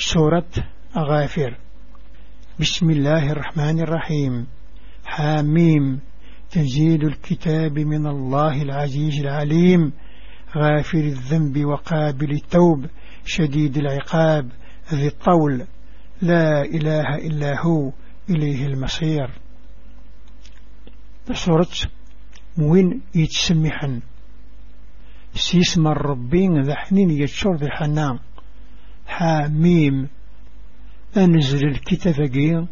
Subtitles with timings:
[0.00, 0.50] سورة
[0.98, 1.58] غافر.
[2.60, 4.46] بسم الله الرحمن الرحيم.
[5.04, 6.00] حاميم.
[6.50, 9.92] تنزيل الكتاب من الله العزيز العليم.
[10.56, 12.86] غافر الذنب وقابل التوب.
[13.24, 14.50] شديد العقاب.
[14.94, 15.66] ذي الطول.
[16.22, 17.92] لا إله إلا هو.
[18.30, 19.30] إليه المصير.
[21.32, 21.90] سورة
[22.58, 24.00] وين يتسمحن.
[25.34, 28.18] سيسم الربين ذا حنين يتشور ذي حنان
[29.08, 30.08] حاميم
[31.16, 32.66] أنزل الكتاب جي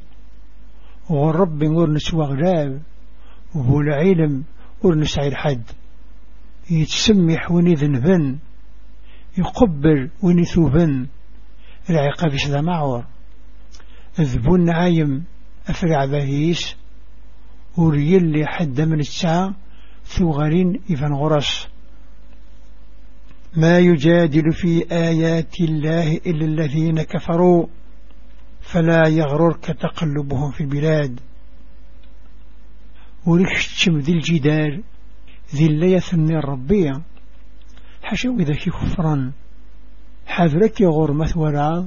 [1.11, 2.83] والرب ورنس وغلاب
[3.55, 4.45] وهو العلم
[4.83, 5.63] ورنس الحد
[6.71, 8.39] يتسمح وين ذنبن
[9.39, 11.07] يقبل وين ثوبن.
[11.91, 13.05] العقاب ذا معور.
[14.21, 15.25] ذبون عايم
[15.69, 16.77] أفرع بهيس
[17.77, 19.55] وريلي حد من الساعة
[20.05, 21.69] ثغرين إفن غرس.
[23.57, 27.67] ما يجادل في آيات الله إلا الذين كفروا
[28.61, 31.21] فلا يغررك تقلبهم في البلاد.
[33.27, 34.83] ورشتم ذي الجدال
[35.55, 37.03] ذي اللي يثني الربية
[38.03, 39.33] حشو إذا كفرا
[40.27, 41.87] حذرك يغور مثولا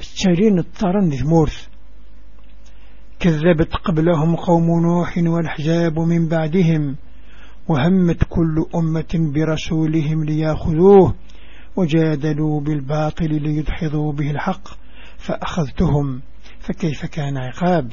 [0.00, 1.68] التالين الطرن ذي مورث
[3.20, 6.96] كذبت قبلهم قوم نوح والحزاب من بعدهم
[7.70, 11.14] وهمت كل أمة برسولهم ليأخذوه
[11.76, 14.68] وجادلوا بالباطل ليدحضوا به الحق
[15.18, 16.22] فأخذتهم
[16.60, 17.92] فكيف كان عقاب؟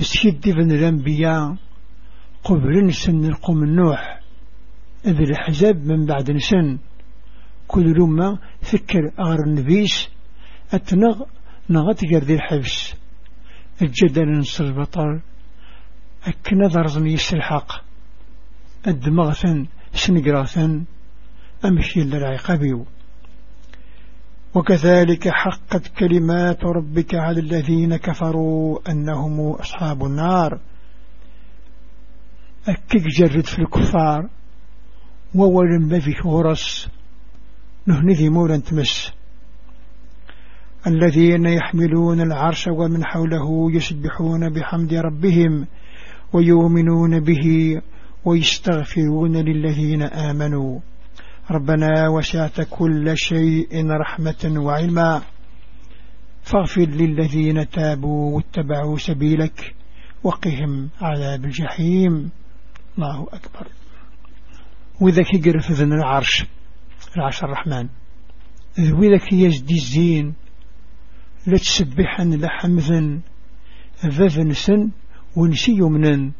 [0.00, 1.56] بسيد بن الأنبياء
[2.44, 4.20] قبل نسن القوم النوح
[5.06, 6.78] إذ الحزاب من بعد نسن
[7.68, 10.08] كل لما فكر أغر النبيس
[10.72, 11.22] أتنغ
[11.70, 12.94] نغت ذي الحبس
[13.82, 15.20] الجدل نصر البطر
[16.26, 17.84] أكنا ضرزن يسلحق
[18.86, 20.84] الدمغثن سنقراثن
[21.64, 22.86] أمشي للعقابيو
[24.54, 30.60] وكذلك حقت كلمات ربك على الذين كفروا أنهم أصحاب النار.
[32.68, 34.28] أكك جرد في الكفار
[35.34, 36.88] وولم ما في غرس
[37.86, 39.12] نهنذي مولا تمس.
[40.86, 45.66] الذين يحملون العرش ومن حوله يسبحون بحمد ربهم
[46.32, 47.80] ويؤمنون به
[48.24, 50.80] ويستغفرون للذين آمنوا.
[51.50, 55.22] ربنا وسعت كل شيء رحمة وعلما.
[56.42, 59.74] فاغفر للذين تابوا واتبعوا سبيلك
[60.22, 62.30] وقهم عذاب الجحيم.
[62.98, 63.68] الله أكبر.
[65.00, 66.44] وذاك يقرف ذن العرش
[67.16, 67.88] العرش الرحمن
[68.78, 70.34] وذاك يزدي الزين
[71.46, 73.20] لا تسبحا لحمذا
[74.06, 74.42] ذا
[75.36, 76.32] ونسي يمنا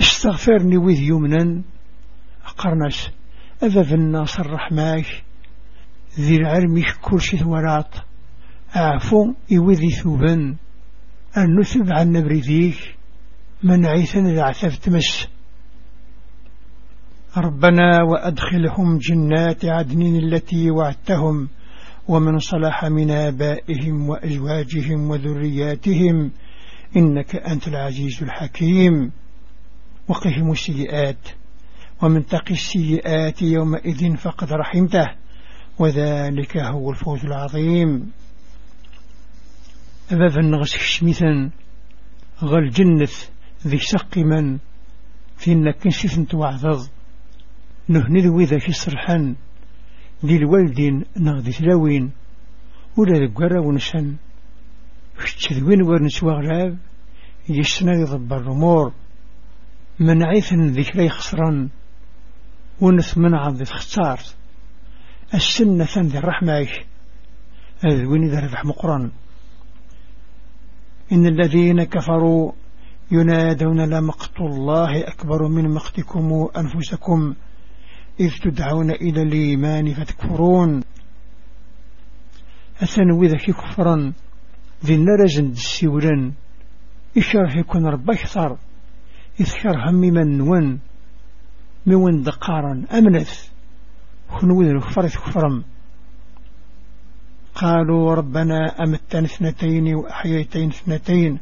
[0.00, 1.62] استغفرني وذ يمنا
[2.46, 3.10] أقرنس
[3.62, 5.06] أذا الناس الرحماك
[6.20, 7.90] ذي العلم كل شيء ثوراط
[8.76, 10.56] أعفو إوذي ثوبا
[11.38, 12.96] النثب عن نبرذيك
[13.62, 15.28] من عيثن ذا عثف تمس
[17.36, 21.48] ربنا وأدخلهم جنات عدن التي وعدتهم.
[22.08, 26.30] ومن صلح من آبائهم وأزواجهم وذرياتهم.
[26.96, 29.12] إنك أنت العزيز الحكيم.
[30.08, 31.28] وقهم السيئات
[32.02, 35.10] ومن تقي السيئات يومئذ فقد رحمته
[35.78, 38.12] وذلك هو الفوز العظيم.
[40.12, 41.50] أباب النغس شميثا
[42.42, 43.28] غل جنث
[43.66, 44.58] ذي سق من
[45.36, 46.88] في النكنسيث توعظظ
[47.88, 49.34] نهند وذا في صرحا
[50.24, 52.10] ذي الوالدين نغذي ثلاوين
[52.96, 54.16] ولا ذقرا ونسن
[55.14, 56.78] فتذوين ورنس وغلاب
[57.48, 58.92] يسنا يضب الرمور
[60.00, 61.68] من عيثن ذكري خسرا
[62.80, 64.20] ونث من عض اختار
[65.34, 66.68] السنة ذي الرحمة
[67.84, 69.10] أذوين ذا رفح مقرن
[71.12, 72.52] إن الذين كفروا
[73.10, 77.34] ينادون لمقت الله أكبر من مقتكم أنفسكم
[78.20, 80.80] إذ تدعون إلى الإيمان فتكفرون
[82.82, 84.12] أثنوي ذاك كفرا
[84.84, 86.32] ذي النرجن السيولن
[87.18, 88.56] إشاره يكون ربا أكثر
[89.40, 90.80] إذكر هم من ون
[91.86, 93.48] من دقارا أمنث
[94.28, 95.64] خنوذ الكفرة كفرم
[97.54, 101.38] قالوا ربنا أمتنا اثنتين وأحييتين اثنتين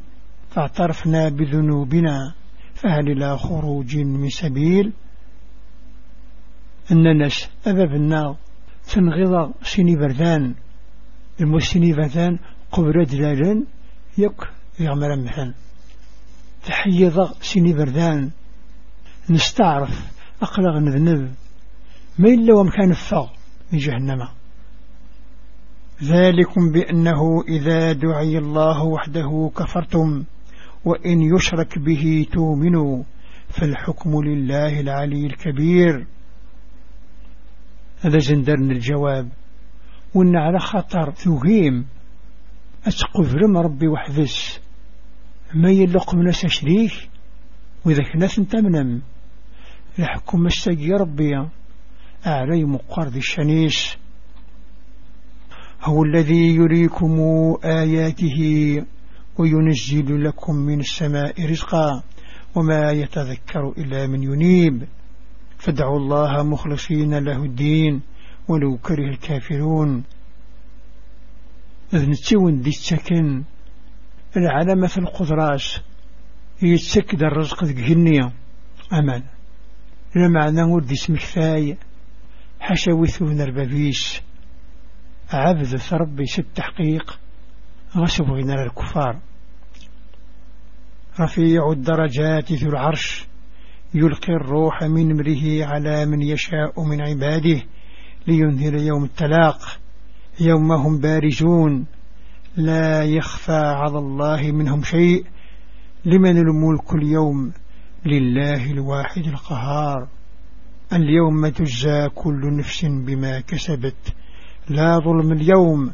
[0.49, 2.33] فاعترفنا بذنوبنا
[2.73, 4.93] فهل إلى خروج من سبيل؟
[7.67, 8.35] أباب النار
[8.93, 10.55] تنغض سيني بردان
[11.41, 12.39] المسيني بردان
[12.73, 13.65] قبر دلالا
[14.17, 14.41] يك
[14.79, 15.53] يغمر مثلا
[16.65, 18.31] تحيض سيني بردان.
[19.29, 20.11] نستعرف
[20.41, 21.33] أقلغ نذنب.
[22.19, 23.29] ما إلا ومكان الفغ
[23.71, 24.27] من جهنم.
[26.03, 30.23] ذلكم بأنه إذا دعي الله وحده كفرتم
[30.85, 33.03] وإن يشرك به تؤمنوا
[33.49, 36.07] فالحكم لله العلي الكبير.
[38.01, 39.29] هذا زندرن الجواب.
[40.13, 41.85] وإن على خطر ثقيم
[42.85, 44.59] أتقفرم ربي وحدس
[45.53, 47.09] ما يلق من شريك
[47.85, 49.01] وإذا كنا تمنم
[49.97, 51.31] لحكم مستقي ربي.
[52.27, 53.97] أعلي مقرد الشنيس.
[55.81, 57.19] هو الذي يريكم
[57.63, 58.39] آياته
[59.37, 62.03] وينزل لكم من السماء رزقا
[62.55, 64.87] وما يتذكر إلا من ينيب.
[65.57, 68.01] فادعوا الله مخلصين له الدين
[68.47, 70.03] ولو كره الكافرون.
[71.93, 73.43] إذ نتسون دي السكن
[74.37, 75.81] العلامة في القدراس
[76.61, 78.31] يتسكد الرزق ذي جنية.
[78.93, 79.23] أمان
[80.15, 81.77] لمعنى ورد اسم كفاية
[82.59, 84.21] حشوثون البابيس
[85.33, 87.19] عبد ربي ست تحقيق
[87.97, 89.19] غسب غنر الكفار.
[91.19, 93.27] رفيع الدرجات ذو العرش
[93.93, 97.61] يلقي الروح من امره على من يشاء من عباده
[98.27, 99.82] لينذر يوم التلاق.
[100.39, 101.85] يوم هم بارزون.
[102.57, 105.25] لا يخفى على الله منهم شيء.
[106.05, 107.53] لمن الملك اليوم؟
[108.05, 110.07] لله الواحد القهار.
[110.93, 114.15] اليوم تجزى كل نفس بما كسبت.
[114.69, 115.93] لا ظلم اليوم.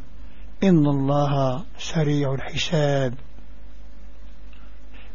[0.64, 3.14] إن الله سريع الحساب.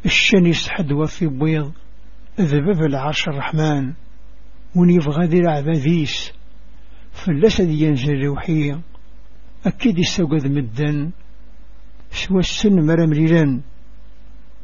[0.05, 1.73] الشنيس حدوى في بيض.
[2.41, 3.93] ذبب العرش الرحمن.
[4.77, 6.33] ونيبغى ذي العباذيس
[7.13, 8.81] فلسد ينزل روحية
[9.67, 11.11] أكيد يستوقذ مدن
[12.11, 13.61] سوى السن مرا مريران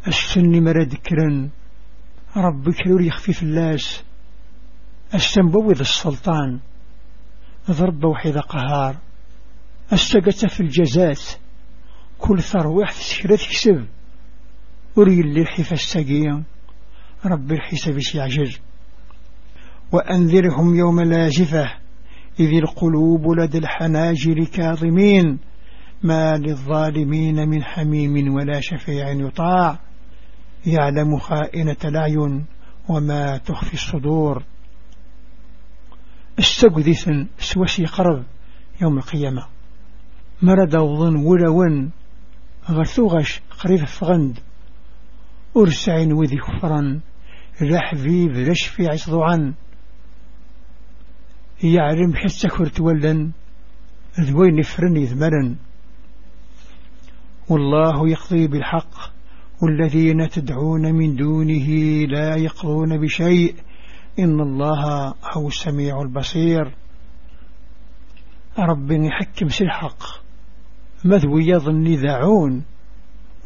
[0.06, 1.50] السن مرا ذكرا.
[2.36, 4.04] ربك كلور يخفي في اللاس
[5.14, 6.60] السنبوذ السلطان.
[7.70, 8.96] ضرب وحيد قهار.
[9.92, 11.20] أستقت في الجزات
[12.18, 13.86] كل ثروح سكرة كسب
[14.98, 16.42] أري اللي الحفا السقية
[17.24, 18.60] رب الحساب يعجز
[19.92, 21.79] وأنذرهم يوم لازفة
[22.40, 25.38] إذ القلوب لدى الحناجر كاظمين
[26.02, 29.78] ما للظالمين من حميم ولا شفيع يطاع.
[30.66, 32.44] يعلم خائنة الأعين
[32.88, 34.42] وما تخفي الصدور.
[36.38, 38.24] استقذثا سوسي قرب
[38.82, 39.46] يوم القيامة.
[40.42, 41.90] مرد وظن ولون.
[42.70, 44.38] غرثوغش قريب فغند
[45.56, 47.00] أرسعين وذي كفرا.
[47.62, 49.54] رحبيب رشفي عصضعا
[51.64, 53.32] يعلم حتى كرت ولن
[54.20, 55.56] ذوين فرني ذمرا
[57.48, 58.94] والله يقضي بالحق
[59.62, 61.68] والذين تدعون من دونه
[62.06, 63.54] لا يقضون بشيء.
[64.18, 66.74] إن الله هو السميع البصير.
[68.58, 70.02] ربي يحكم سلحق
[71.04, 72.64] مذوي يظن ذاعون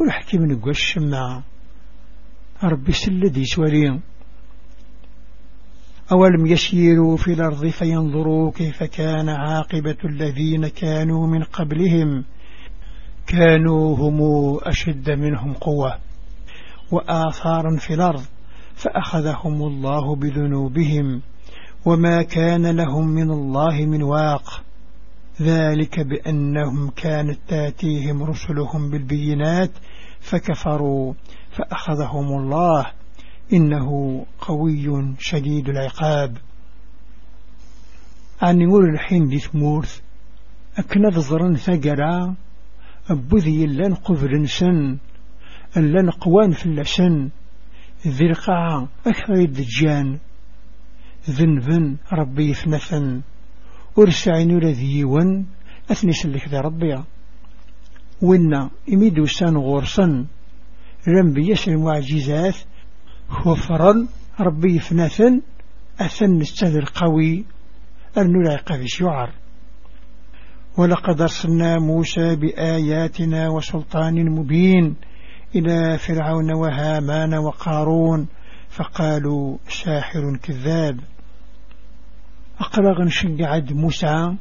[0.00, 1.42] والحكم نقوى الشمع.
[2.64, 4.00] ربي سلدي سوري
[6.12, 12.24] أولم يسيروا في الأرض فينظروا كيف كان عاقبة الذين كانوا من قبلهم.
[13.26, 14.20] كانوا هم
[14.62, 15.98] أشد منهم قوة
[16.90, 18.22] وآثارا في الأرض
[18.74, 21.22] فأخذهم الله بذنوبهم
[21.86, 24.62] وما كان لهم من الله من واق.
[25.42, 29.70] ذلك بأنهم كانت تأتيهم رسلهم بالبينات
[30.20, 31.14] فكفروا
[31.50, 32.86] فأخذهم الله.
[33.52, 36.36] إنه قوي شديد العقاب.
[38.42, 40.00] عن نقول الحين دي ثمورث
[40.76, 42.34] أكنا ظرن ثقرا
[43.10, 44.98] أبوذي لن قفر سن
[45.76, 47.30] لن قوان في اللسن
[48.06, 50.18] ذي القاعة أكثر الدجان.
[51.30, 53.22] ذنبا ربي فنفا
[53.98, 55.44] أرسعين لذيوا
[55.90, 57.02] أثني سلك ذا ربي.
[58.22, 60.26] وإن إميدو سان غورسا
[61.06, 62.54] لم بيسر معجزات
[63.34, 64.06] خفرا
[64.40, 65.40] ربي فنثا
[66.00, 67.44] أثن السذر قوي
[68.18, 69.30] النلاقى في شعر
[70.76, 74.96] ولقد أرسلنا موسى بآياتنا وسلطان مبين
[75.54, 78.28] إلى فرعون وهامان وقارون
[78.68, 81.00] فقالوا ساحر كذاب.
[82.60, 83.08] أقرغ
[83.40, 84.36] عد موسى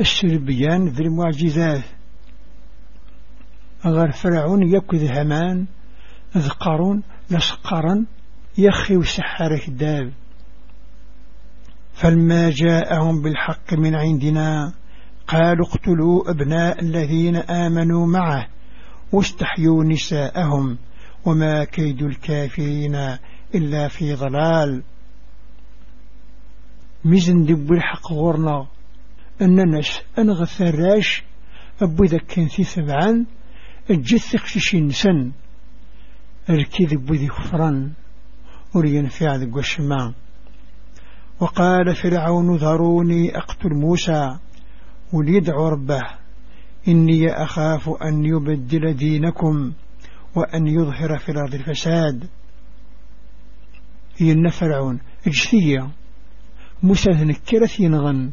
[0.00, 1.84] السربيان ذي المعجزات.
[3.86, 5.66] غير فرعون يكذ همان
[6.36, 8.06] ذ قارون لسقرا
[8.58, 10.12] يخي وسحر كذاب
[11.94, 14.72] فلما جاءهم بالحق من عندنا
[15.26, 18.48] قالوا اقتلوا أبناء الذين آمنوا معه
[19.12, 20.78] واستحيوا نساءهم
[21.24, 22.94] وما كيد الكافرين
[23.54, 24.82] إلا في ضلال.
[27.04, 28.66] ميزن دب الحق غورنا
[29.42, 31.22] أننس أنغ الثراش
[31.82, 33.26] أبو ذا كان في سبعان
[33.90, 35.32] الجث قشيش نسن.
[36.50, 37.92] الكذب ذي كفران
[38.74, 40.12] ورين في عذق والشماء
[41.40, 44.38] وقال فرعون ذروني أقتل موسى
[45.12, 46.02] وليدعو ربه
[46.88, 49.72] إني أخاف أن يبدل دينكم
[50.34, 52.28] وأن يظهر في الأرض الفساد.
[54.16, 55.90] هي فرعون؟ اجثية
[56.82, 58.30] موسى ذنكرت ينغن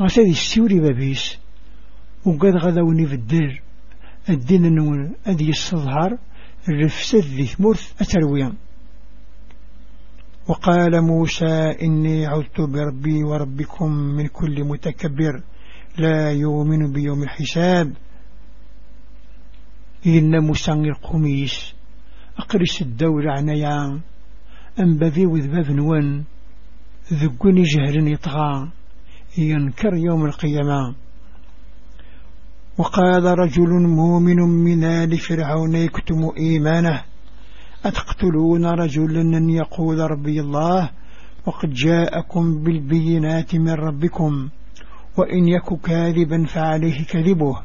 [0.00, 1.38] غساد السوري بابيس
[2.24, 3.62] وقد غذوني في الدر
[4.28, 6.18] الدين النون أدي يستظهر
[6.68, 8.52] الرفسد ذي ثمورث أترويا
[10.48, 15.42] وقال موسى إني عذت بربي وربكم من كل متكبر
[15.98, 17.92] لا يؤمن بيوم الحساب.
[20.06, 21.74] إن موسى القميس
[22.38, 24.00] أقرس الدولة عنيا
[24.80, 26.24] أنبذي وذباب نون
[27.12, 28.70] ذقني جهل يطغى
[29.38, 30.94] ينكر يوم القيامة.
[32.80, 37.02] وقال رجل مؤمن من آل فرعون يكتم إيمانه.
[37.84, 40.90] أتقتلون رجلا أن يقول ربي الله؟
[41.46, 44.48] وقد جاءكم بالبينات من ربكم.
[45.18, 47.56] وإن يك كاذبا فعليه كذبه.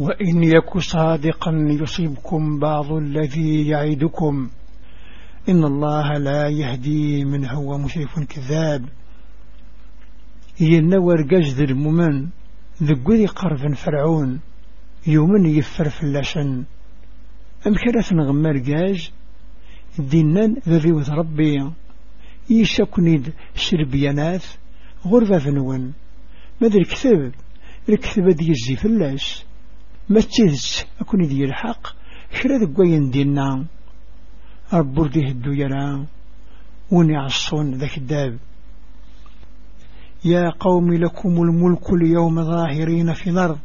[0.00, 4.50] وإن يك صادقا يصيبكم بعض الذي يعدكم.
[5.48, 8.84] إن الله لا يهدي من هو مشرف كذاب.
[10.60, 12.28] ينور قجد الممن
[12.82, 14.40] ذقذي قرف فرعون
[15.06, 16.64] يومن يفر فلاشن.
[17.66, 19.10] أم كرث نغمر قاج
[19.98, 21.72] دينان ذريوة ربي.
[22.50, 24.44] يشكنيد شربيانات
[25.06, 25.92] غرفة فنون.
[26.60, 27.32] ماذا الكتاب
[27.88, 29.44] الكتاب دي يزي فلاش.
[30.08, 31.86] ما تشيز أكون دي الحق
[32.42, 33.66] كرا ذقوين دينا
[34.72, 36.06] ربور ديه الدويران
[36.90, 38.38] وني عصون ذاك الداب
[40.24, 43.58] يا قوم لكم الملك اليوم ظاهرين في الأرض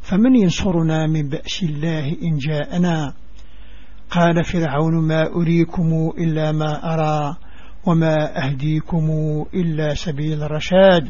[0.00, 3.12] فمن ينصرنا من بأس الله إن جاءنا؟
[4.10, 7.36] قال فرعون ما أريكم إلا ما أرى
[7.86, 9.10] وما أهديكم
[9.54, 11.08] إلا سبيل الرشاد.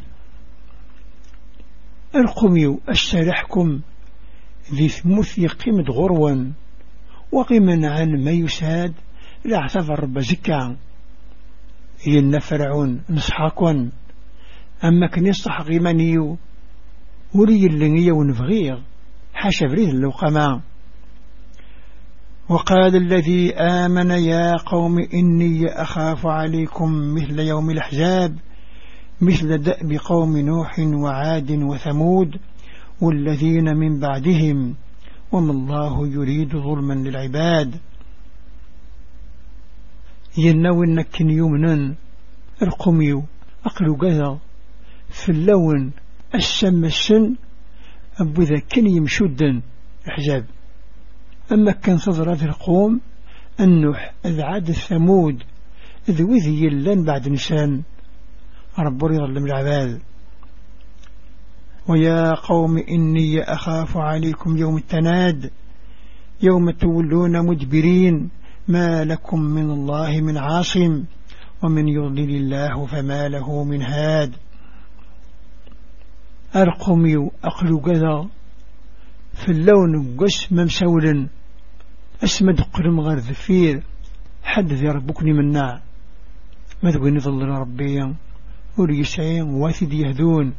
[2.15, 3.81] القمي أسترحكم
[4.75, 6.53] ذي ثمث قمد غروا
[7.33, 8.95] وقما عن ما يساد
[9.45, 10.77] لا اعتذر بزكا
[12.07, 13.91] إن فرعون نصحاكم
[14.85, 16.37] أما كان يصح غيمانيو
[17.35, 18.79] ولي اللي ونفغيغ
[19.35, 20.61] حاشا فريد اللوقما
[22.49, 28.39] وقال الذي آمن يا قوم إني أخاف عليكم مثل يوم الأحزاب
[29.21, 32.37] مثل دأب قوم نوح وعاد وثمود
[33.01, 34.75] والذين من بعدهم
[35.33, 37.77] وما الله يريد ظلما للعباد.
[40.39, 41.95] ينوي النكن يمنا
[42.63, 43.25] القميو
[43.67, 44.39] أقل قذا
[45.11, 45.93] في اللون
[46.35, 47.35] السم السن
[48.21, 49.63] أبو ذا كن يمشدا
[50.07, 50.47] الحزاب
[51.53, 53.01] أما كان صدرات القوم
[53.61, 55.43] النوح إذ عاد الثمود
[56.09, 57.83] إذ وذي يلان بعد نسان
[58.79, 60.01] رب يظلم العباد
[61.89, 65.51] ويا قوم إني أخاف عليكم يوم التناد.
[66.43, 68.31] يوم تولون مدبرين.
[68.69, 71.05] ما لكم من الله من عاصم.
[71.65, 74.35] ومن يضلل الله فما له من هاد.
[76.57, 78.29] أرقمي أقل قذا
[79.35, 81.29] في اللون قس ممسولا
[82.25, 83.83] أسمد قرم غير ذفير
[84.43, 85.83] حد ذي ربكني منا
[86.83, 88.15] ما ذو نظل ربي
[88.79, 90.55] وريسعين واثد يهدون.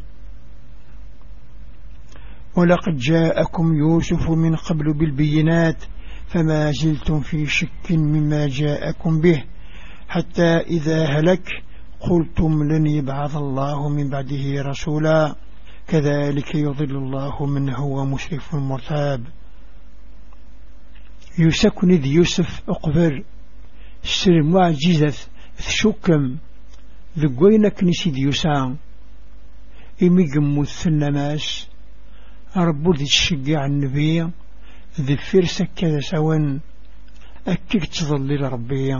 [2.55, 5.84] ولقد جاءكم يوسف من قبل بالبينات
[6.27, 9.43] فما زلتم في شك مما جاءكم به.
[10.08, 11.63] حتى إذا هلك
[12.00, 15.36] قلتم لن يبعث الله من بعده رسولا.
[15.89, 19.24] كذلك يضل الله من هو مشرف مرتاب.
[21.39, 23.24] يسكن ذي يوسف أقبر
[24.03, 25.17] سر معجزة
[25.58, 26.38] ثشكم
[27.17, 28.77] ذقوين كنسي ديوسان
[30.03, 31.67] إمي قموث النماس
[32.58, 34.31] ربو ذي تشجع النبي
[35.01, 36.60] ذي فرسة كذا سوان.
[37.48, 38.93] أكيد تظل ربي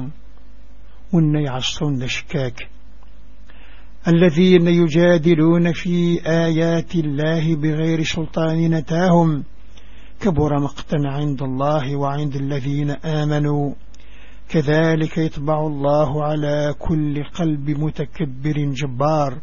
[1.13, 2.69] وإن يعصون ذا شكاك.
[4.07, 9.43] الذين يجادلون في آيات الله بغير سلطان نتاهم
[10.21, 13.73] كبر مقتا عند الله وعند الذين آمنوا.
[14.49, 19.37] كذلك يطبع الله على كل قلب متكبر جبار.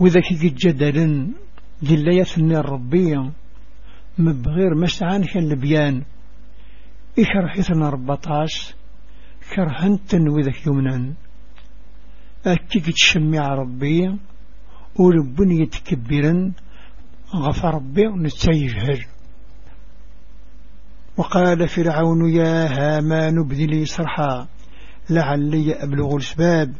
[0.00, 1.28] وذاك جدلا
[1.82, 3.32] جل يثني الربية
[4.18, 6.02] مبغير مسعان كالبيان
[7.18, 8.74] إشرح يثنى ربطاس
[9.54, 11.14] كرهنتن وذاك يمنان
[12.46, 14.18] أكيك تشمع ربي
[14.96, 16.52] وربني يتكبرا
[17.34, 19.06] غفر ربي نتيجهر
[21.16, 24.48] وقال فرعون يا هامان ابن لي صرحا
[25.10, 26.74] لعلي أبلغ الأسباب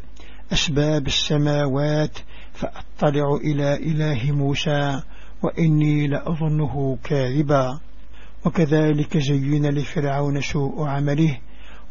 [0.53, 2.19] أسباب السماوات
[2.53, 5.03] فأطلع إلى إله موسى
[5.43, 7.81] وإني لأظنه كاذبا.
[8.45, 11.39] وكذلك زين لفرعون سوء عمله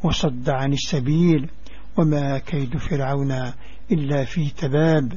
[0.03, 1.49] وصد عن السبيل
[1.99, 3.31] وما كيد فرعون
[3.91, 5.13] إلا في تباب.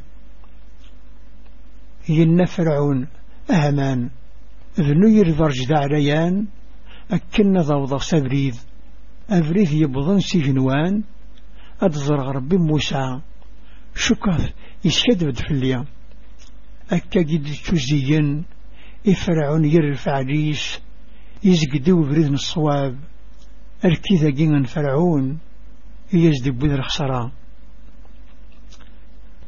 [2.08, 3.08] ين فرعون
[3.50, 4.10] أهمان
[4.80, 6.46] ذنو يرضى رجد عليان
[7.10, 8.54] أكن ضوض سبريد
[9.30, 11.02] أفريد يبضن سجنوان.
[11.82, 13.20] أتزرغ ربي موسى
[13.94, 14.52] شكر
[14.84, 15.84] يسكد بدفليا
[16.92, 18.44] أكا جد تزين
[19.08, 20.80] إفرعون يرفع ريس
[21.44, 22.98] يزقدو بريد الصواب.
[23.84, 25.38] الكيثة جينا فرعون.
[26.18, 27.30] يزدب بذر خسران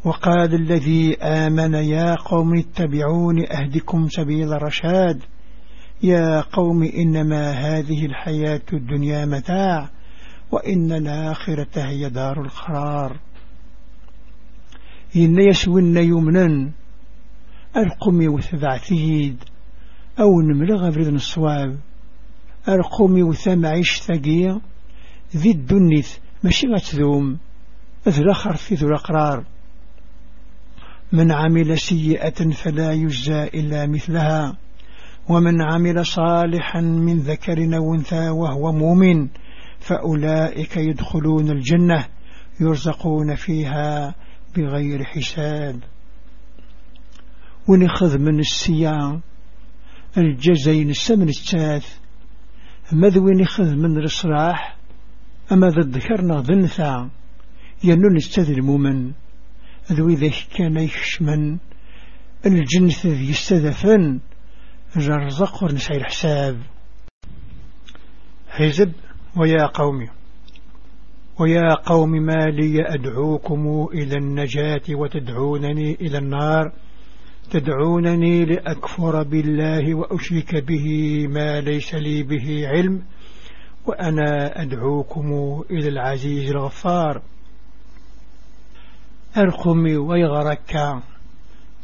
[0.05, 5.23] وقال الذي آمن يا قوم اتبعون أهدكم سبيل الرشاد
[6.03, 9.91] يا قوم إنما هذه الحياة الدنيا متاع
[10.53, 13.21] وإن الآخرة هي دار القرار.
[15.17, 16.71] إن يسون يمنا
[17.77, 19.45] القمي وثبعتيد
[20.21, 21.79] أو نملغ بريد الصواب
[22.69, 24.61] القمي وثمعيش ثقية
[25.37, 27.39] ذي الدنيث ماشي غتذوم
[28.09, 29.45] ذو الأخر في ذو الأقرار.
[31.13, 34.57] من عمل سيئة فلا يجزى إلا مثلها.
[35.29, 39.29] ومن عمل صالحا من ذكر أو أنثى وهو مؤمن
[39.81, 42.07] فأولئك يدخلون الجنة
[42.61, 44.15] يرزقون فيها
[44.57, 45.81] بغير حساب.
[47.69, 49.23] ونخذ من السيام
[50.19, 51.99] الجزين السمن الثاث
[52.93, 54.74] ماذا نخذ من الإصلاح.
[55.53, 57.11] أما ذكرنا ذنثا
[57.85, 59.13] ينون استذلم من
[59.93, 61.59] ذو إذا كان يخشمن
[62.47, 64.21] الجنث ذي استذفن
[64.97, 66.59] جرزق ورنسعي الحساب.
[68.49, 68.93] حزب
[69.37, 70.09] ويا قومي
[71.41, 76.73] ويا قوم ما لي أدعوكم إلى النجاة وتدعونني إلى النار.
[77.51, 80.87] تدعونني لأكفر بالله وأشرك به
[81.29, 83.03] ما ليس لي به علم.
[83.87, 87.23] وأنا أدعوكم إلى العزيز الغفار.
[89.37, 91.03] أرقمي ويغرك.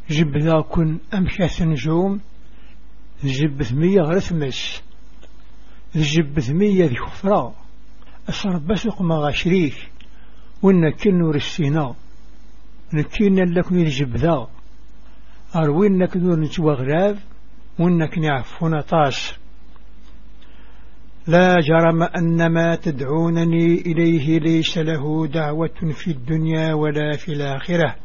[0.09, 2.19] جب ذاكن أمشاث نجوم.
[3.23, 4.81] جب ثمية غرث مس.
[5.95, 7.53] جب ثمية ذي خفرا
[8.29, 9.91] أصر بسق ما غشريك.
[10.63, 11.95] ونكن نور السينا
[12.93, 14.47] نكين لك نجب ذا
[15.55, 17.17] أروين نك نور نتوى غراب.
[17.79, 19.40] ونك نعفون طاس.
[21.27, 27.95] لا جرم أن ما تدعونني إليه ليس له دعوة في الدنيا ولا في الآخرة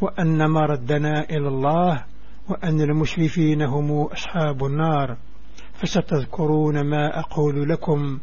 [0.00, 2.04] وأن مردنا إلى الله
[2.48, 5.16] وأن المشرفين هم أصحاب النار.
[5.74, 8.18] فستذكرون ما أقول لكم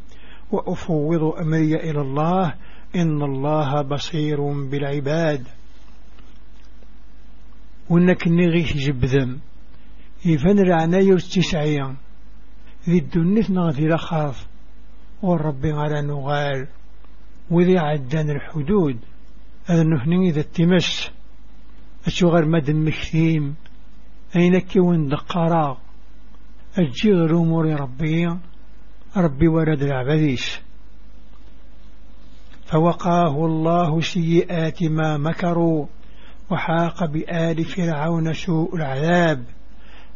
[0.52, 2.54] وأفوض أمري إلى الله
[2.96, 5.48] إن الله بصير بالعباد.
[7.90, 9.40] وإنك نغيش جبذم
[10.26, 11.96] إذن رعناي التسعية
[12.90, 14.48] ذي الدنيا نغذي لخاف
[15.22, 16.68] والرب على نغال.
[17.52, 18.98] وذي عدان الحدود.
[19.66, 21.12] هذا نهني إذا التمس
[22.06, 23.56] أشغر مدن مكثيم
[24.36, 25.78] أينك وين دقارا
[26.78, 28.38] أجي غير أمور ربي.
[29.18, 30.60] ربي ولد العبديس
[32.66, 35.86] فوقاه الله سيئات ما مكروا.
[36.52, 39.44] وحاق بآل فرعون سوء العذاب.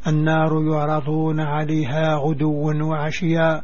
[0.08, 3.64] النار يعرضون عليها غدوا وعشيا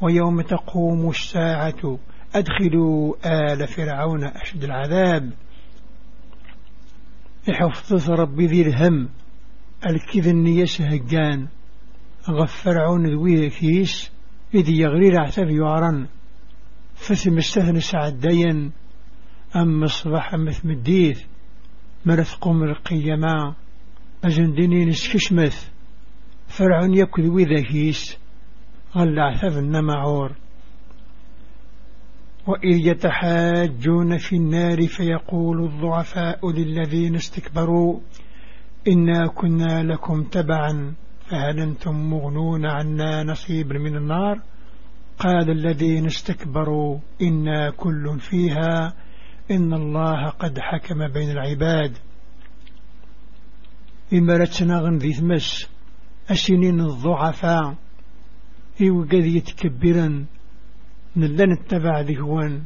[0.00, 1.98] ويوم تقوم الساعة
[2.34, 5.32] أدخلوا آل فرعون أشد العذاب.
[7.48, 9.08] يحفظ ربي ذي الهم
[9.86, 11.48] الكذن يسهقان
[12.30, 14.10] غفرعون ذوي كيس
[14.54, 16.06] إذ يغري عتب يعرن.
[16.94, 18.72] فثم استهنس عدين
[19.56, 21.22] أم الصباح مثم الديث
[22.06, 23.54] مرث قوم القيما
[24.24, 25.68] أجندني نسكشمث
[26.46, 28.18] فرعون يكذ وذهيس
[28.96, 30.32] غل عثب النمعور
[32.46, 38.00] وإذ يتحاجون في النار فيقول الضعفاء للذين استكبروا
[38.88, 40.94] إنا كنا لكم تبعا
[41.30, 44.40] فهل أنتم مغنون عنا نصيب من النار؟
[45.18, 48.94] قال الذين استكبروا إنا كل فيها
[49.50, 51.98] إن الله قد حكم بين العباد.
[54.12, 55.68] إما رتنا ذي ثمس
[56.30, 57.74] السنين الضعفاء
[58.80, 60.26] إيوقذ يتكبرا
[61.16, 62.62] نلن اتبع ذهوان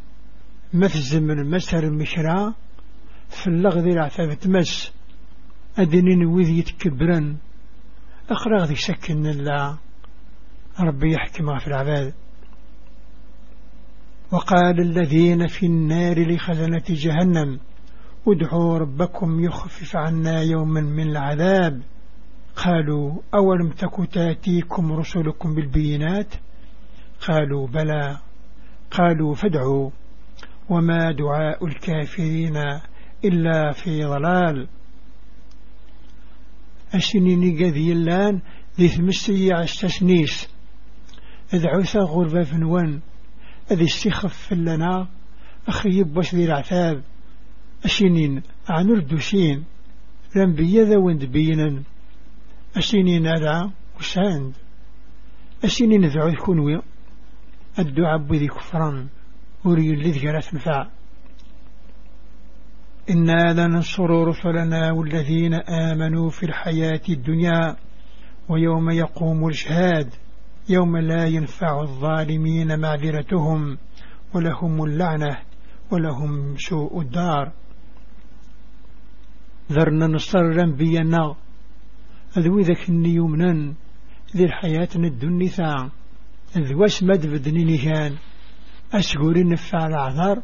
[0.74, 2.54] مثزم من مسهر المشراء
[3.28, 4.92] في اللغذ العثاب تمس
[5.78, 7.36] أدنين وذ يتكبرا
[8.30, 9.78] أقرأ ذي سكن الله
[10.80, 12.14] ربي يحكم في العباد.
[14.32, 17.60] وقال الذين في النار لخزنة جهنم
[18.28, 21.82] ادعوا ربكم يخفف عنا يوما من العذاب.
[22.56, 26.34] قالوا أولم تك تأتيكم رسلكم بالبينات؟
[27.28, 28.18] قالوا بلى.
[28.90, 29.90] قالوا فادعوا.
[30.68, 32.56] وما دعاء الكافرين
[33.24, 34.68] إلا في ضلال.
[36.94, 38.40] أسنيني قذي اللان
[38.78, 40.48] ذي ثمسي عستسنيس
[41.54, 43.00] أدعوثا غربة فنوان
[43.70, 45.08] أذي استخف لنا
[45.68, 47.02] أخيب بس ذي العثاب
[47.84, 49.64] أسنين عن الدوسين
[50.36, 51.82] لنبيا ذا وندبينا
[52.78, 54.52] أسنين هذا وساند
[55.64, 56.82] أسنين ذعوث كونوي.
[57.78, 59.08] الدعاء بذي كفران.
[59.64, 60.88] وري الذي جرت نفع.
[63.10, 67.76] إنا لننصر رسلنا والذين آمنوا في الحياة الدنيا
[68.48, 70.14] ويوم يقوم الشهاد
[70.68, 73.78] يوم لا ينفع الظالمين معذرتهم
[74.34, 75.38] ولهم اللعنة
[75.90, 77.52] ولهم سوء الدار.
[79.70, 81.34] ذرنا نصر بينا.
[82.38, 83.74] أذو ذاك يمنا
[84.36, 85.90] ذي الحياة الدنيا
[86.56, 88.16] ذو اسمد بدني نشان
[88.92, 90.42] أسقور نفع العذار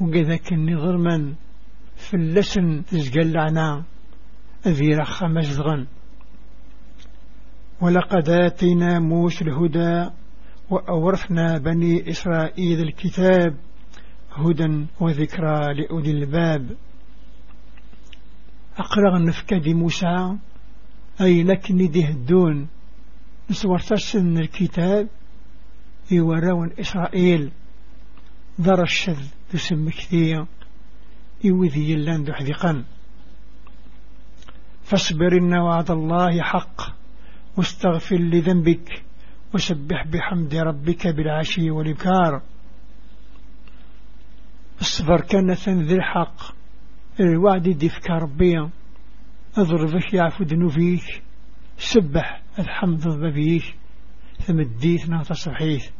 [0.00, 1.34] وكذاك من
[1.96, 3.84] فلسن تزقل عنا
[4.66, 5.86] ذي رخ مزغن.
[7.80, 10.10] ولقد آتينا موسى الهدى
[10.70, 13.56] وأورثنا بني إسرائيل الكتاب.
[14.32, 16.76] هدى وذكرى لأولي الباب.
[18.78, 20.36] أقرأ النفكة موسى.
[21.20, 22.68] أي لك نديه الدون
[23.50, 25.08] نصور تسن الكتاب.
[26.10, 27.52] يوراون إسرائيل.
[28.60, 30.46] ذر الشذ تسمى كثير.
[31.44, 32.84] يوذي اللان دحذقا
[34.82, 36.80] فاصبر إن وعد الله حق.
[37.56, 39.04] واستغفر لذنبك.
[39.54, 42.42] وسبح بحمد ربك بالعشي والإبكار.
[44.80, 46.57] اصبر كانت ذي الحق.
[47.20, 48.70] الوعد دفك ربيا
[49.56, 51.22] اضربك يعفو ذنوبيك
[51.76, 53.74] سبح الحمد ببيك
[54.40, 55.90] ثمديث نغط صحيح.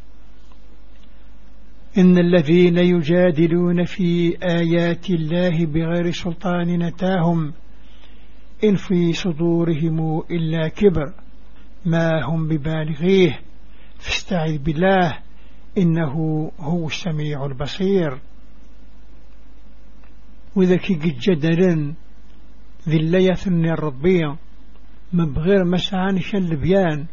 [1.97, 7.53] إن الذين يجادلون في آيات الله بغير سلطان نتاهم
[8.63, 11.13] إن في صدورهم إلا كبر.
[11.85, 13.39] ما هم ببالغيه.
[13.97, 15.17] فاستعذ بالله
[15.77, 16.13] إنه
[16.59, 18.19] هو السميع البصير.
[20.59, 21.93] وذاك قد جدلا
[22.89, 24.37] ذلية الربية
[25.13, 27.05] مبغير مسعان شلبيان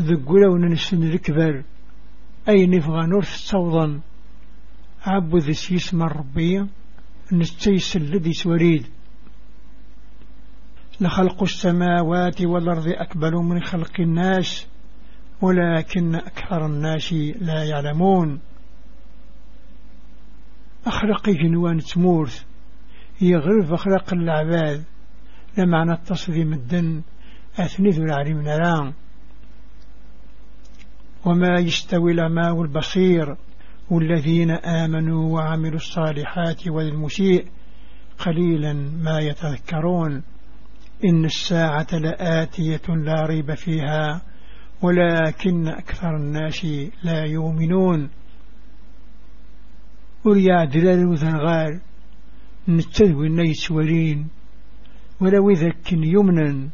[0.00, 1.64] ذقلوا ننسن الكبر
[2.48, 4.00] أي نفغى نورث صوضا
[5.06, 6.66] عبو ذي سيسم الربية
[7.32, 8.86] نستيس الذي سوريد.
[11.00, 14.66] لخلق السماوات والأرض أكبر من خلق الناس
[15.42, 18.40] ولكن أكثر الناس لا يعلمون.
[20.86, 22.44] أخلق جنوان تمورث.
[23.20, 24.84] يغرف أخلاق العباد.
[25.58, 27.02] لمعنى التصديم الدن
[27.58, 28.92] أثنيث العلم نران
[31.24, 33.36] وما يستوي الأماء والبصير
[33.90, 37.46] والذين آمنوا وعملوا الصالحات والمسيء
[38.18, 40.22] قليلا ما يتذكرون.
[41.04, 44.22] إن الساعة لآتية لا ريب فيها
[44.82, 46.66] ولكن أكثر الناس
[47.02, 48.10] لا يؤمنون.
[50.24, 51.80] وريا دلال وذنغال
[52.68, 54.28] نتذوي النيس ولين
[55.20, 56.68] ولو إذا كن يمنا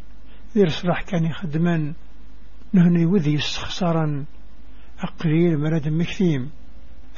[0.56, 1.94] يرسرح كان يخدما
[2.72, 4.24] نهني وذي استخسرا
[5.00, 6.50] أقليل مرد مكثيم.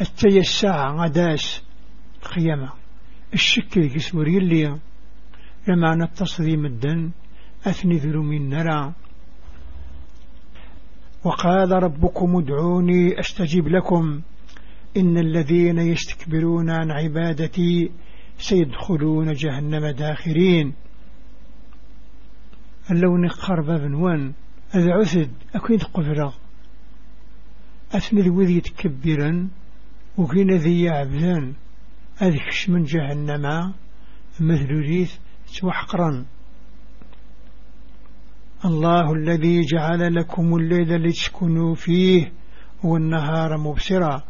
[0.01, 1.63] التي الساعة غداس
[2.23, 2.73] القيامة
[3.35, 4.79] الشكل يسوري اللي.
[5.69, 7.11] لمعنى التصديم الدن.
[7.67, 8.93] أثني ذرو من نرى
[11.25, 14.23] وقال ربكم ادعوني أستجيب لكم.
[14.97, 17.91] إن الذين يستكبرون عن عبادتي
[18.39, 20.75] سيدخلون جهنم داخرين.
[22.91, 24.33] اللون قرب بنوان
[24.71, 26.35] هذا عثد أكيد قفرة
[27.93, 29.49] أثني ذوذي يتكبرا
[30.19, 31.55] وكين ذي عبدان
[32.23, 33.75] أذكش من جهنم
[34.41, 35.15] مثل ريث
[35.63, 36.25] وحقرا
[38.65, 42.33] الله الذي جعل لكم الليل لتسكنوا فيه
[42.85, 44.23] والنهار مبصرا.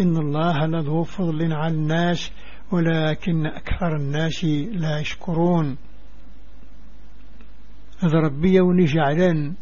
[0.00, 2.30] إن الله لذو فضل على الناس
[2.72, 5.76] ولكن أكثر الناس لا يشكرون.
[8.00, 9.54] هذا ربي ونجعلن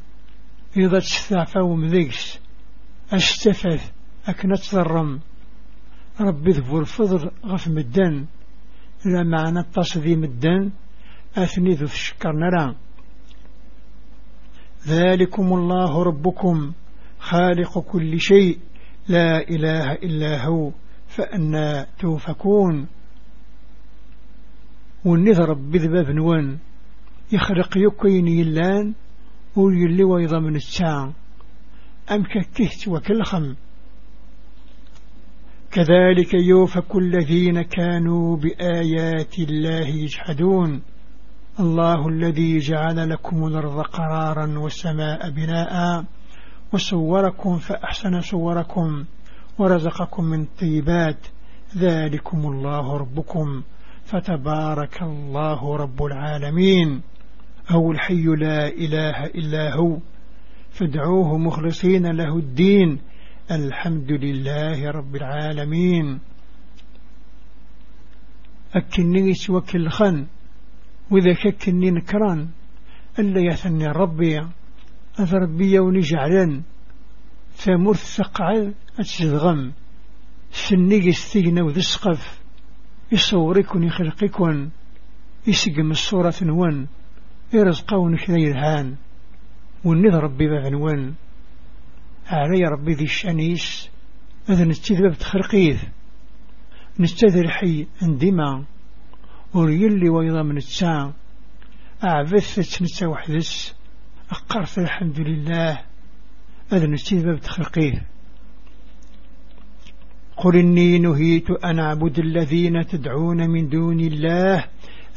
[0.77, 2.38] إذا تستعفوا مذيكس
[3.12, 3.90] أستفث
[4.27, 5.21] أكنت ضرم
[6.21, 8.27] ربي ذو الفضل غف مدن
[9.05, 10.71] لا معنى التصديم الدن
[11.37, 12.75] أثني ذو الشكر نرى.
[14.88, 16.73] ذلكم الله ربكم
[17.19, 18.59] خالق كل شيء
[19.09, 20.73] لا إله إلا هو
[21.09, 22.87] فأنا توفكون.
[25.07, 26.59] والنذر بذباب نوان.
[27.33, 28.95] يخرق يكين يلان
[29.57, 31.12] ويلي ويضا من الساعة
[32.11, 33.55] أم ككهت وكلخم
[35.71, 40.83] كذلك يوفك الذين كانوا بآيات الله يجحدون.
[41.61, 46.05] الله الذي جعل لكم الأرض قرارا والسماء بناء
[46.73, 49.05] وصوركم فأحسن صوركم
[49.59, 51.27] ورزقكم من الطيبات
[51.77, 53.62] ذلكم الله ربكم.
[54.07, 57.03] فتبارك الله رب العالمين.
[57.69, 59.99] هو الحي لا إله إلا هو.
[60.71, 62.99] فادعوه مخلصين له الدين.
[63.51, 66.21] الحمد لله رب العالمين.
[68.75, 70.27] أكنني سوكل خن
[71.11, 72.49] وإذا ككني نكران.
[73.19, 74.40] ألا يثني ربي.
[75.19, 76.62] أثربي ونجعلن
[77.55, 79.73] ثمرث ثقعل أتزغم
[80.51, 82.46] سني استغنى وذي السقف.
[83.12, 84.71] يصوركن يخلقكن
[85.47, 86.87] يسقم الصورة نوان
[87.53, 88.97] يرزقون كذي الهان
[89.85, 91.14] والنذ ربي بعنوان
[92.27, 93.90] علي ربي ذي الشانيس
[94.49, 95.79] هذا نستذبب تخرقيذ
[97.01, 98.64] نستذر حي عندما.
[99.55, 101.14] وريلي ويضا من الساعة
[102.05, 103.75] أعبثت نتا وحدس
[104.31, 105.83] أقرت الحمد لله.
[106.73, 108.01] هذا نستذبب تخرقيذ
[110.37, 114.64] قل إني نهيت أن أعبد الذين تدعون من دون الله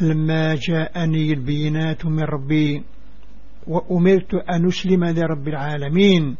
[0.01, 2.83] لما جاءني البينات من ربي
[3.67, 6.35] وأمرت أن أسلم لرب العالمين.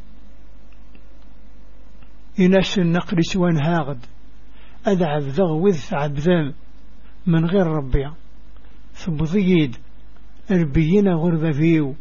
[2.39, 4.05] إناس النقل سوان هاغد
[4.85, 6.53] أدعب ذغوذ عبذان
[7.27, 8.11] من غير ربي
[8.93, 9.75] ثبضيد
[10.51, 11.95] البينا غربة فيو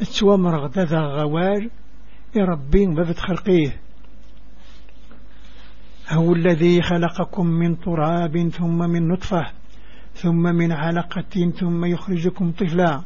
[0.00, 1.68] اتوامر غدا غوار
[2.36, 3.80] يربين بفت خلقيه.
[6.10, 9.46] هو الذي خلقكم من تراب ثم من نطفة
[10.14, 13.02] ثم من علقة ثم يخرجكم طفلا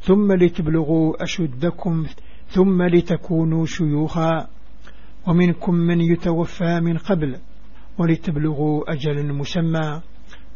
[0.00, 2.06] ثم لتبلغوا أشدكم
[2.48, 4.46] ثم لتكونوا شيوخا.
[5.26, 7.38] ومنكم من يتوفى من قبل
[7.98, 10.00] ولتبلغوا أجل مسمى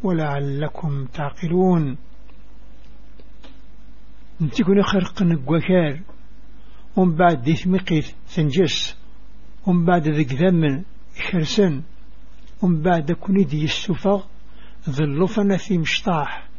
[0.03, 1.97] ولعلكم تعقلون.
[4.41, 5.99] نتكون خرق نقوكار
[6.95, 8.97] ومن بعد ديث مقيث سنجس
[9.67, 10.83] ومن بعد ذك ذمن
[11.21, 11.81] خرسن
[12.61, 14.23] ومن بعد كنيدي السفغ
[14.89, 16.49] ظلفنا في مشطاح.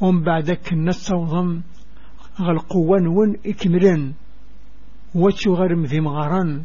[0.00, 1.62] ومن بعد كنا تصوضم
[2.40, 4.12] غالقوة نون إكمرن
[5.14, 6.64] واتشو غرم ذي مغارن.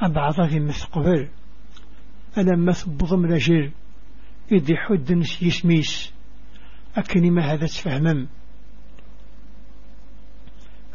[0.00, 1.28] أبعض في مثقبل
[2.38, 3.72] أنا مثبضم رجل
[4.52, 5.10] إدي حد
[5.42, 6.12] يسميس.
[6.96, 8.26] أكني ما هذا تفهمم.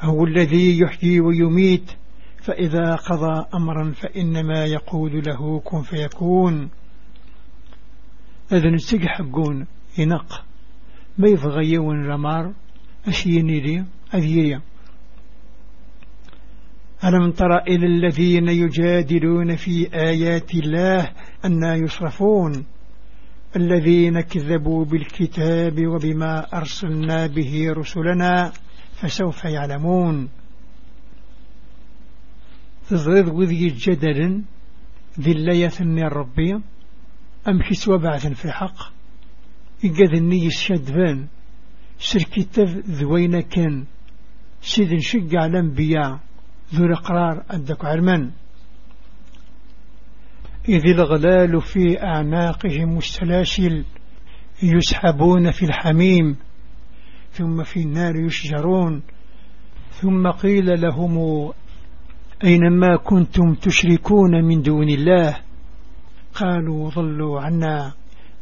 [0.01, 1.91] هو الذي يحيي ويميت.
[2.41, 6.69] فإذا قضى أمرا فإنما يقول له كن فيكون.
[8.53, 10.45] نتسق حقون ينق.
[11.17, 12.53] ما يبغى يون رمار.
[13.07, 14.61] أشيني لي أذيريا
[17.03, 21.09] ألم تر إلى الذين يجادلون في آيات الله
[21.45, 22.65] أنا يصرفون؟
[23.55, 28.51] الذين كذبوا بالكتاب وبما أرسلنا به رسلنا
[28.93, 30.29] فسوف يعلمون.
[32.91, 34.43] تزرد وذي جدل
[35.19, 36.61] ذلية الربية
[37.47, 38.93] أم كسوى بعث في الحق
[39.85, 41.27] إقاد النية الشدفان
[41.99, 43.85] شركة ذوين كان.
[44.61, 46.19] سيد شق على الأنبياء
[46.73, 48.31] ذو الأقرار أدك عرمان.
[50.69, 53.85] إذ الغلال في أعناقهم السلاسل
[54.63, 56.35] يسحبون في الحميم.
[57.31, 59.01] ثم في النار يشجرون.
[59.91, 61.17] ثم قيل لهم
[62.43, 65.37] أينما كنتم تشركون من دون الله؟
[66.33, 67.93] قالوا ضلوا عنا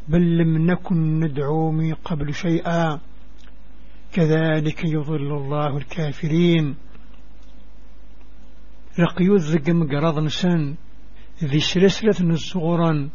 [0.07, 2.99] بل لم نكن ندعو من قبل شيئا.
[4.13, 6.75] كذلك يضل الله الكافرين.
[8.99, 10.75] لقيو ذق مقرض نسان
[11.43, 13.09] ذي سلسلة نصغرا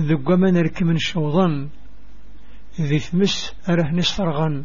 [0.00, 1.68] ذق من ركم شوضا
[2.80, 4.64] ذي ثمس أره نصرغا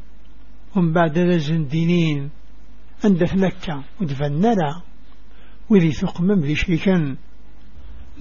[0.76, 2.30] ومن بعد ذا زندينين.
[3.06, 4.82] عند ثنكة ودفننا.
[5.70, 7.16] وذي ثقمم ذي شيكا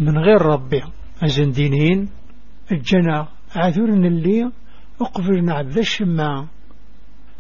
[0.01, 0.83] من غير ربي
[1.23, 2.09] الزندينين
[2.73, 4.53] الجنة عذرنا اللي
[5.01, 6.47] أقفلنا عبد الشماء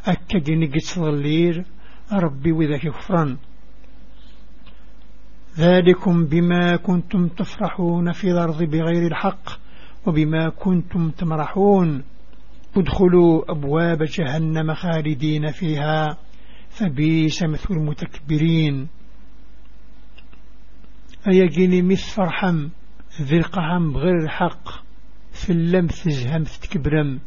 [0.07, 1.65] أكد نقص ظلير
[2.13, 3.37] ربي وذا كفرا
[5.59, 9.51] ذلكم بما كنتم تفرحون في الأرض بغير الحق
[10.07, 12.03] وبما كنتم تمرحون.
[12.77, 16.17] ادخلوا أبواب جهنم خالدين فيها
[16.69, 18.89] فبيس مثل المتكبرين.
[21.83, 22.69] مثل فرحم
[23.23, 24.69] ذي القهم بغير الحق
[25.33, 27.21] ثلم تزهم تكبرم.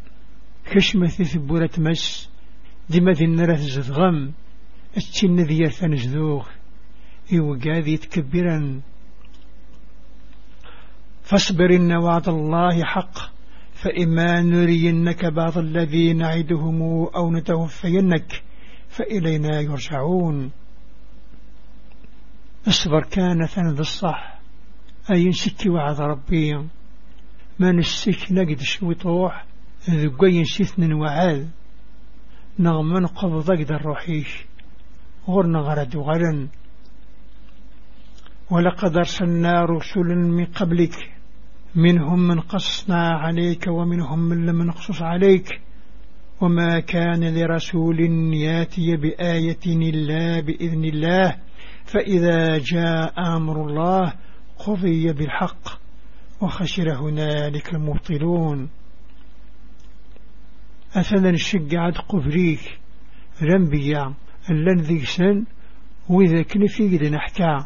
[0.72, 2.30] كشمة ثبورة مس
[2.90, 4.34] ديما ذي النرى تزدغم
[4.98, 6.48] التشن ذي ثنجذوغ
[7.32, 8.82] يوقاذي يتكبرا
[11.24, 13.18] فاصبر إن وعد الله حق
[13.74, 16.82] فإما نرينك بعض الذي نعدهم
[17.16, 18.44] أو نتوفينك
[18.90, 20.52] فإلينا يرجعون.
[22.68, 24.40] اصبر كان ثند الصح.
[25.12, 26.54] أي نسكي وعد ربي.
[27.60, 29.46] ما نسك نقد شوي طوح
[29.90, 31.50] ذقي نسيثن وعاد
[32.60, 34.46] نغمن قبض أقدر روحيش
[35.28, 36.48] غرنا غرد وغرن
[38.52, 40.96] ولقد أرسلنا رسلا من قبلك
[41.76, 45.62] منهم من قصنا عليك ومنهم من لم نقصص عليك.
[46.42, 48.00] وما كان لرسول
[48.34, 51.36] ياتي بآية إلا بإذن الله.
[51.88, 54.13] فإذا جاء أمر الله
[54.60, 55.80] قضي بالحق
[56.41, 58.69] وخشر هنالك المبطلون.
[60.95, 62.80] أثنى الشقعة قبريك
[63.41, 64.13] رنبيا
[64.50, 65.45] اللن ذي سن
[66.10, 67.65] وإذا كنفي قد نحكى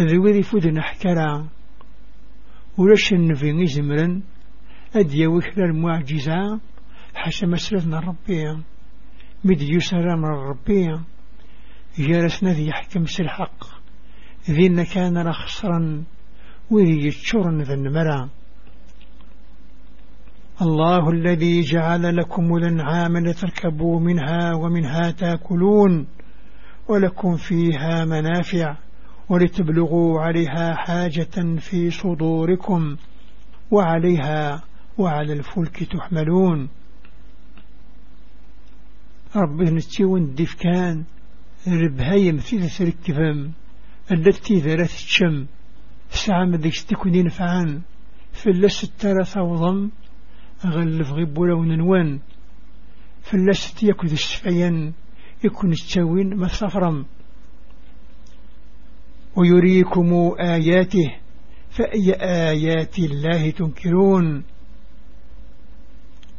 [0.00, 1.48] ذوي فود نحكرا.
[2.78, 4.22] ولاش النبي زمرا
[4.96, 6.60] أدي وكلا المعجزة
[7.14, 8.62] حسب مسرتنا الربية
[9.44, 11.00] مد يسر من الربية
[11.98, 13.64] جالسنا ذي يحكم الحق.
[14.50, 16.04] ذي كان رخصرا
[16.70, 18.28] وذي يتشرن ذا النمرا
[20.62, 26.06] الله الذي جعل لكم الأنعام لتركبوا منها ومنها تأكلون
[26.88, 28.76] ولكم فيها منافع
[29.28, 32.96] ولتبلغوا عليها حاجة في صدوركم
[33.70, 34.62] وعليها
[34.98, 36.68] وعلى الفلك تحملون.
[39.36, 41.04] ربي نتيون الدفكان
[41.72, 43.50] ربهاي مثل سركفم
[44.12, 45.46] التي ذرات الشم.
[46.10, 47.80] ساعة مديك تكون ينفعان.
[48.32, 49.90] فلا ستارة ثوضم
[50.66, 52.20] غلف غيبولا وننوان.
[53.22, 54.92] فلا ست يكون الشفعيا
[55.44, 57.06] يكون التاوين ما صفرم.
[59.36, 61.14] ويريكم آياته
[61.70, 64.44] فأي آيات الله تنكرون؟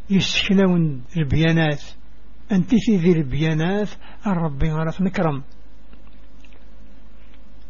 [0.09, 1.83] يسكنون البيانات
[2.51, 3.89] أنت ذي البيانات
[4.27, 5.43] الرب غرف نكرم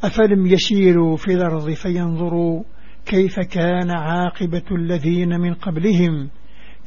[0.03, 2.63] أفلم يسيروا في الأرض فينظروا
[3.05, 6.29] كيف كان عاقبة الذين من قبلهم.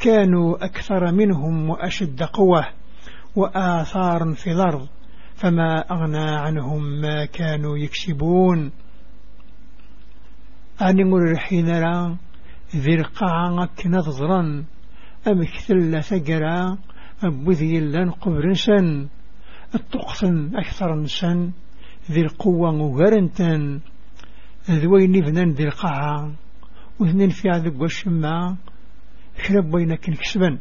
[0.00, 2.66] كانوا أكثر منهم وأشد قوة
[3.36, 4.88] وآثار في الأرض.
[5.34, 8.72] فما أغنى عنهم ما كانوا يكسبون.
[10.82, 12.16] أنمر حين را
[13.86, 14.64] نظرا.
[15.28, 16.78] أم كثل ثقرا
[17.24, 19.08] أبوذي لن قبر سن
[19.74, 21.50] التقصن أكثر نسن
[22.10, 23.80] ذي القوة مغرنتا
[24.70, 26.32] ذوين ابنا ذي القاعة
[27.00, 28.56] واثنين في عذب والشماء
[29.42, 30.58] شرب بينك كسبا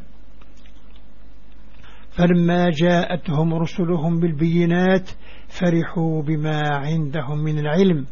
[2.10, 5.10] فلما جاءتهم رسلهم بالبينات
[5.48, 8.06] فرحوا بما عندهم من العلم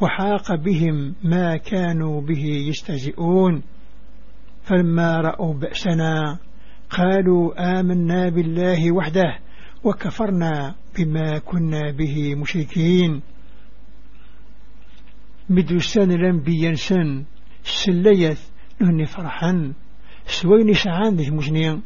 [0.00, 3.62] وحاق بهم ما كانوا به يستهزئون.
[4.62, 6.38] فلما رأوا بأسنا
[6.90, 9.38] قالوا آمنا بالله وحده
[9.84, 13.22] وكفرنا بما كنا به مشركين.
[15.50, 17.24] مدرسان الأنبياء سن
[17.62, 18.40] سليث
[18.80, 19.72] نهني فرحا
[20.26, 21.82] سويني سعان ذي مجنين.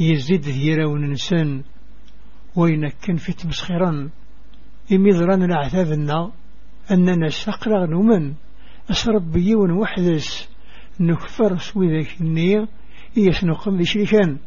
[0.00, 1.62] يزيد ذيرا وننسان
[2.56, 4.10] وينكن في تمسخرا
[4.90, 6.32] يميضران العذابنا
[6.90, 8.34] أننا سقرا نومن.
[8.90, 10.48] أسرب بيون وحدس
[11.00, 12.68] نكفر سوي ذاك النية
[13.16, 14.38] يسنقم ذي شريكان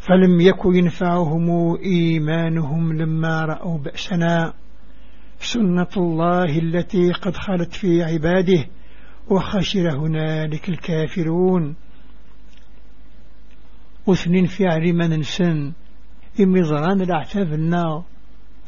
[0.00, 4.52] فلم يكن ينفعهم إيمانهم لما رأوا بأسنا.
[5.40, 8.66] سنة الله التي قد خلت في عباده
[9.28, 11.76] وخشر هنالك الكافرون.
[14.06, 15.72] وثنين في ننسن.
[16.40, 18.04] إمي ظران الأعتاب النار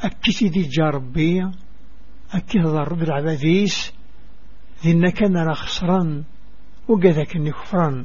[0.01, 1.51] أكي سيدي جاربي
[2.33, 3.93] أكي ضرب العباديس.
[4.85, 6.25] ذينا كان رخصرا
[6.89, 8.05] وقذا كني كفرا